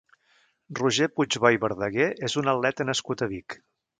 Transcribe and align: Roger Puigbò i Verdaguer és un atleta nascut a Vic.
Roger 0.79 1.07
Puigbò 1.19 1.51
i 1.57 1.59
Verdaguer 1.67 2.09
és 2.31 2.39
un 2.43 2.51
atleta 2.55 2.89
nascut 2.91 3.25
a 3.27 3.31
Vic. 3.35 3.61